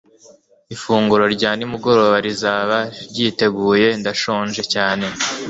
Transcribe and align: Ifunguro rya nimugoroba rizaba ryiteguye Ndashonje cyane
Ifunguro 0.75 1.23
rya 1.35 1.51
nimugoroba 1.57 2.17
rizaba 2.25 2.77
ryiteguye 3.09 3.87
Ndashonje 4.01 4.63
cyane 4.73 5.05